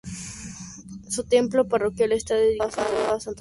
Su 1.09 1.25
templo 1.25 1.67
parroquial 1.67 2.13
está 2.13 2.33
dedicado 2.33 2.69
a 2.71 2.71
Santa 2.71 2.91
Marina. 3.11 3.17